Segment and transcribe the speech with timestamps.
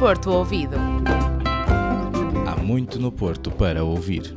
[0.00, 0.76] Porto Ouvido.
[2.48, 4.34] Há muito no Porto para ouvir.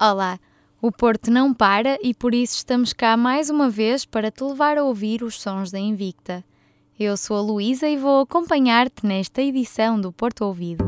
[0.00, 0.40] Olá,
[0.80, 4.78] o Porto não para e por isso estamos cá mais uma vez para te levar
[4.78, 6.42] a ouvir os sons da Invicta.
[6.98, 10.82] Eu sou a Luísa e vou acompanhar-te nesta edição do Porto Ouvido.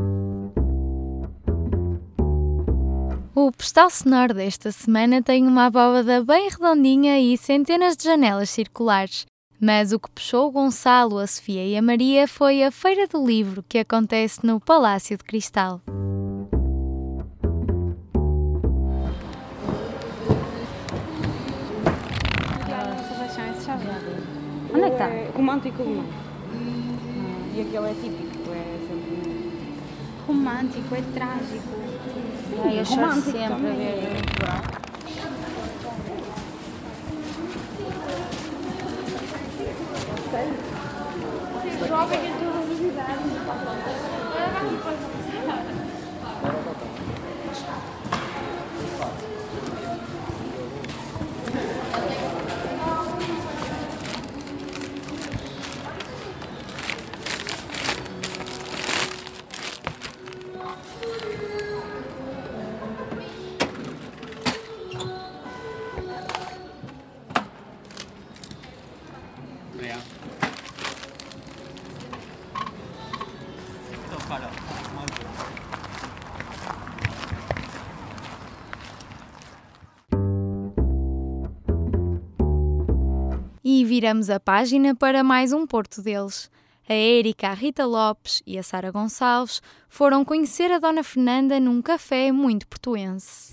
[3.34, 9.26] O postal sonoro desta semana tem uma abóbada bem redondinha e centenas de janelas circulares.
[9.60, 13.22] Mas o que puxou o Gonçalo, a Sofia e a Maria foi a Feira do
[13.22, 15.82] Livro que acontece no Palácio de Cristal.
[24.72, 25.08] Onde é que está?
[25.36, 26.06] Romântico não.
[27.54, 29.72] E aquele é típico, é sempre.
[30.26, 31.68] Romântico, é trágico.
[32.64, 33.68] Ai, eu choro romântico sempre
[34.86, 34.89] a
[42.00, 43.89] probably going to do this really bad.
[83.64, 86.48] E viramos a página para mais um Porto deles.
[86.88, 91.82] A Érica, a Rita Lopes e a Sara Gonçalves foram conhecer a Dona Fernanda num
[91.82, 93.50] café muito portuense.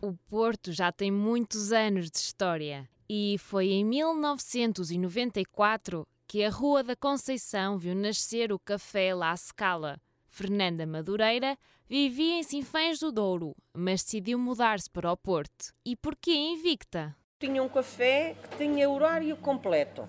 [0.00, 6.82] O Porto já tem muitos anos de história e foi em 1994 que a Rua
[6.82, 10.00] da Conceição viu nascer o Café La Scala.
[10.28, 11.56] Fernanda Madureira
[11.88, 15.72] vivia em Sinfãs do Douro, mas decidiu mudar-se para o Porto.
[15.84, 17.16] E porquê Invicta?
[17.38, 20.08] Tinha um café que tinha horário completo.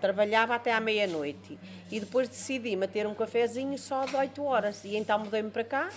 [0.00, 1.58] Trabalhava até à meia-noite.
[1.90, 4.84] E depois decidi-me a ter um cafezinho só de 8 horas.
[4.84, 5.90] E então mudei-me para cá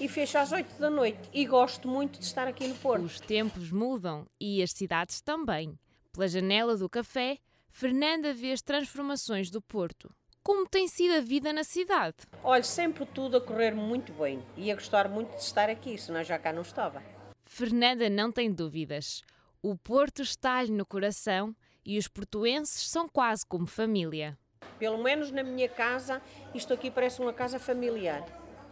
[0.00, 1.20] e fecho às 8 da noite.
[1.32, 3.04] E gosto muito de estar aqui no Porto.
[3.04, 5.78] Os tempos mudam e as cidades também.
[6.12, 7.38] Pela janela do café,
[7.72, 10.14] Fernanda vê as transformações do Porto.
[10.42, 12.18] Como tem sido a vida na cidade?
[12.44, 14.44] Olha, sempre tudo a correr muito bem.
[14.56, 17.02] Ia gostar muito de estar aqui, senão já cá não estava.
[17.44, 19.22] Fernanda não tem dúvidas.
[19.62, 24.38] O Porto está-lhe no coração e os portuenses são quase como família.
[24.78, 26.20] Pelo menos na minha casa,
[26.54, 28.24] isto aqui parece uma casa familiar.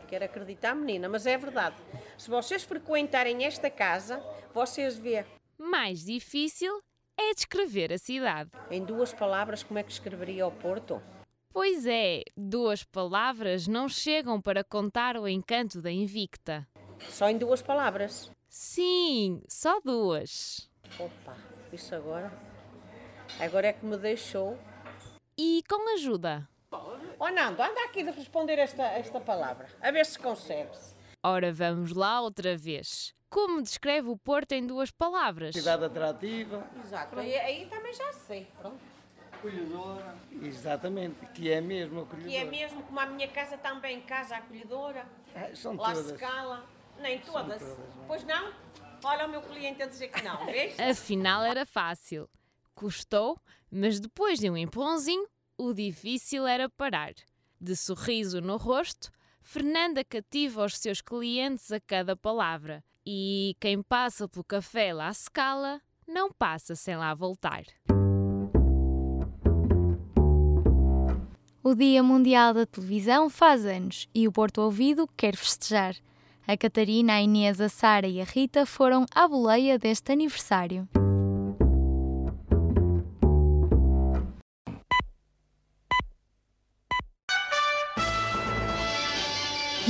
[0.08, 1.76] Quero acreditar, menina, mas é verdade.
[2.18, 4.22] Se vocês frequentarem esta casa,
[4.52, 5.24] vocês vê
[5.56, 6.82] Mais difícil
[7.20, 8.50] é descrever a cidade.
[8.70, 11.02] em duas palavras como é que escreveria o Porto.
[11.52, 16.66] Pois é, duas palavras não chegam para contar o encanto da Invicta.
[17.08, 18.30] Só em duas palavras.
[18.48, 20.70] Sim, só duas.
[20.98, 21.36] Opa,
[21.72, 22.32] isso agora.
[23.38, 24.58] Agora é que me deixou.
[25.36, 26.48] E com ajuda.
[27.18, 29.68] Oh Nando, anda aqui de responder esta, esta palavra.
[29.80, 30.94] A ver se consegues.
[31.22, 33.14] Ora, vamos lá outra vez.
[33.30, 35.54] Como descreve o Porto em duas palavras?
[35.54, 37.16] Cidade atrativa, Exato.
[37.18, 38.48] Aí, aí também já sei.
[38.60, 38.80] Pronto.
[39.32, 40.16] acolhedora.
[40.42, 42.28] Exatamente, que é mesmo acolhedora.
[42.30, 45.06] Que é mesmo como a minha casa também, casa acolhedora.
[45.34, 46.16] Ah, São La todas.
[46.16, 46.66] Scala.
[46.98, 47.62] Nem todas.
[47.62, 48.06] todas, não é?
[48.08, 48.52] Pois não?
[49.04, 50.78] Olha o meu cliente a dizer que não, vês?
[50.80, 52.28] Afinal era fácil.
[52.74, 53.38] Custou,
[53.70, 55.26] mas depois de um empurrãozinho,
[55.56, 57.12] o difícil era parar.
[57.60, 59.08] De sorriso no rosto,
[59.40, 62.82] Fernanda cativa os seus clientes a cada palavra.
[63.12, 67.64] E quem passa pelo café La Scala não passa sem lá voltar.
[71.60, 75.96] O Dia Mundial da Televisão faz anos e o Porto Ouvido quer festejar.
[76.46, 80.88] A Catarina, a Inês, a Sara e a Rita foram à boleia deste aniversário.–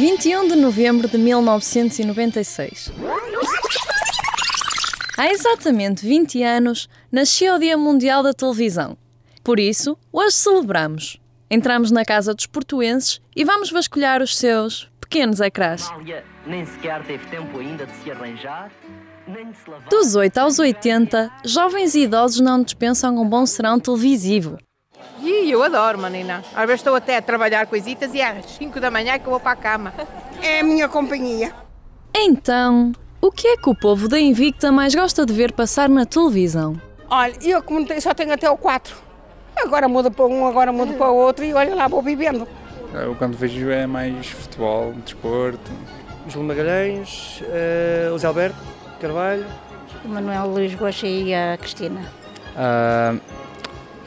[0.00, 2.90] 21 de novembro de 1996.
[5.14, 8.96] Há exatamente 20 anos nasceu o Dia Mundial da Televisão.
[9.44, 11.20] Por isso, hoje celebramos.
[11.50, 15.90] Entramos na casa dos portuenses e vamos vasculhar os seus pequenos ecrãs.
[16.46, 18.72] Nem sequer teve tempo ainda de se arranjar.
[19.90, 24.56] Dos 8 aos 80, jovens e idosos não dispensam um bom serão televisivo.
[25.22, 26.42] E eu adoro, menina.
[26.54, 29.30] Às vezes estou até a trabalhar coisitas e é às 5 da manhã que eu
[29.30, 29.92] vou para a cama.
[30.42, 31.52] É a minha companhia.
[32.14, 36.04] Então, o que é que o povo da Invicta mais gosta de ver passar na
[36.06, 36.80] televisão?
[37.08, 38.96] Olha, eu como tenho- só tenho até o 4.
[39.56, 42.46] Agora muda para um, agora muda para o outro e olha lá, vou vivendo.
[42.94, 45.70] Eu quando vejo é mais futebol, desporto.
[46.28, 48.56] João Magalhães, uh, o Zé Alberto
[49.00, 49.44] Carvalho.
[50.04, 52.00] Manuel Luís Goxa e a Cristina.
[52.54, 53.20] Uh,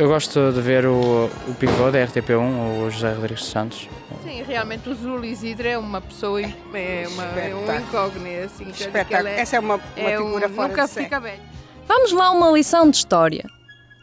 [0.03, 3.87] eu gosto de ver o, o pivô da RTP1, o José Rodrigues Santos.
[4.21, 8.43] Sim, realmente o Júlio Isidro é uma pessoa, é, uma, é um incógnito.
[8.43, 9.29] Assim, Espetáculo.
[9.29, 11.41] É, Essa é uma, uma é figura um, fora Nunca fica velho.
[11.87, 13.45] Vamos lá a uma lição de história.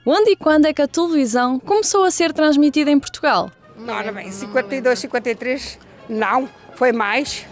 [0.06, 3.50] Onde e quando é que a televisão começou a ser transmitida em Portugal?
[3.86, 7.44] Ora bem, 52, 53, não, foi mais.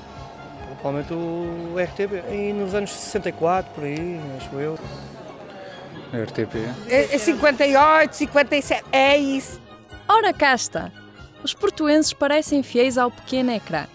[0.80, 2.32] Provavelmente o RTP.
[2.32, 4.78] E nos anos 64, por aí, acho eu.
[6.12, 6.56] RTP.
[6.88, 9.60] É, é 58, 57, é isso.
[10.08, 10.90] Ora cá está.
[11.42, 13.86] Os portuenses parecem fiéis ao pequeno ecrã.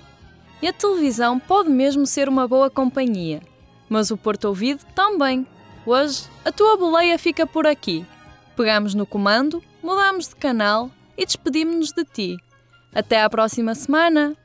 [0.62, 3.42] E a televisão pode mesmo ser uma boa companhia.
[3.89, 5.45] Mas o Porto Ouvido também.
[5.86, 8.06] Hoje, a tua boleia fica por aqui.
[8.56, 12.38] Pegamos no comando, mudamos de canal e despedimos-nos de ti.
[12.94, 14.38] Até à próxima semana!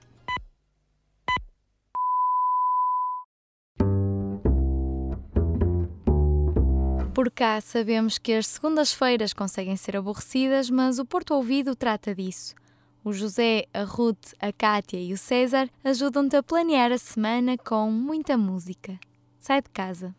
[7.19, 12.55] Por cá sabemos que as segundas-feiras conseguem ser aborrecidas, mas o Porto Ouvido trata disso.
[13.03, 17.91] O José, a Ruth, a Kátia e o César ajudam-te a planear a semana com
[17.91, 19.01] muita música.
[19.41, 20.15] Sai de casa.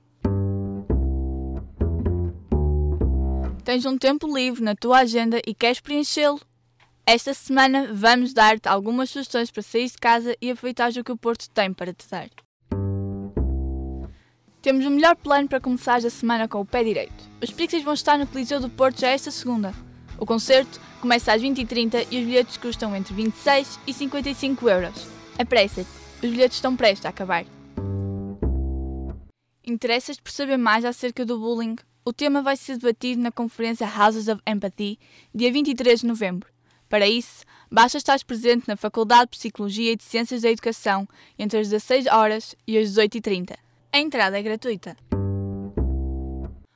[3.64, 6.42] Tens um tempo livre na tua agenda e queres preenchê-lo?
[7.06, 11.18] Esta semana vamos dar-te algumas sugestões para sair de casa e aproveitar o que o
[11.18, 12.28] Porto tem para te dar.
[14.70, 17.28] Temos o melhor plano para começar a semana com o pé direito.
[17.42, 19.74] Os Pixies vão estar no Coliseu do Porto já esta segunda.
[20.16, 25.08] O concerto começa às 20h30 e os bilhetes custam entre 26 e 55 euros.
[25.40, 25.90] Apressa-te,
[26.22, 27.46] os bilhetes estão prestes a acabar.
[29.66, 31.76] Interessas-te por saber mais acerca do bullying?
[32.06, 35.00] O tema vai ser debatido na conferência Houses of Empathy,
[35.34, 36.48] dia 23 de novembro.
[36.88, 41.08] Para isso, basta estar presente na Faculdade de Psicologia e de Ciências da Educação
[41.40, 43.58] entre as 16 horas e as 18h30.
[43.92, 44.96] A entrada é gratuita.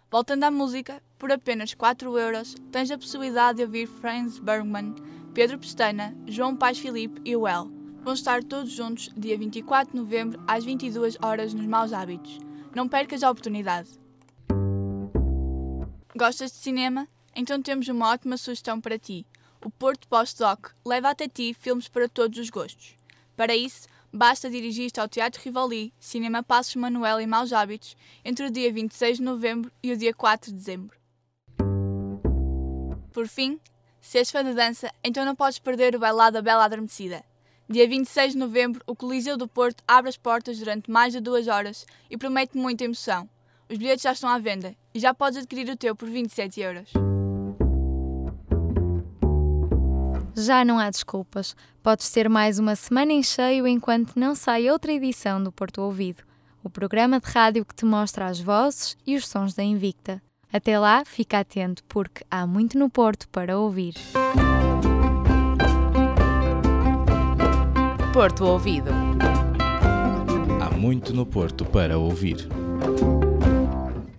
[0.10, 4.95] Voltando à música, por apenas 4 euros tens a possibilidade de ouvir Franz Bergman,
[5.31, 7.69] Pedro Pestana, João Paz Filipe e o El.
[8.04, 12.39] Vão estar todos juntos dia 24 de novembro às 22 horas nos Maus Hábitos.
[12.75, 13.89] Não percas a oportunidade.
[16.15, 17.07] Gostas de cinema?
[17.36, 19.25] Então temos uma ótima sugestão para ti.
[19.63, 22.95] O Porto Postdoc leva até ti filmes para todos os gostos.
[23.36, 28.51] Para isso, basta dirigir-te ao Teatro Rivoli, Cinema Passos Manuel e Maus Hábitos, entre o
[28.51, 30.95] dia 26 de novembro e o dia 4 de dezembro.
[33.12, 33.60] Por fim,
[34.00, 37.24] se és fã de dança, então não podes perder o bailado da Bela Adormecida.
[37.68, 41.48] Dia 26 de novembro, o Coliseu do Porto abre as portas durante mais de duas
[41.48, 43.27] horas e promete muita emoção.
[43.69, 47.12] Os bilhetes já estão à venda e já podes adquirir o teu por 27 euros.
[50.35, 51.56] Já não há desculpas.
[51.81, 56.24] Podes ter mais uma semana em cheio enquanto não sai outra edição do Porto Ouvido,
[56.63, 60.21] o programa de rádio que te mostra as vozes e os sons da Invicta.
[60.51, 63.95] Até lá, fica atento porque há muito no Porto para ouvir.
[68.13, 68.91] Porto Ouvido.
[70.62, 72.47] Há muito no Porto para ouvir.